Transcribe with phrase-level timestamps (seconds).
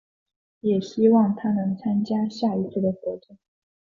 [0.61, 3.37] 也希望她能参加下一次的活动。